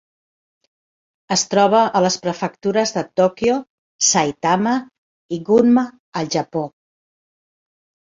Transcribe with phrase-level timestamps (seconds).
[1.33, 3.57] Es troba a les prefectures de Tòquio,
[4.07, 4.73] Saitama
[5.37, 5.85] i Gunma
[6.23, 6.65] al Japó.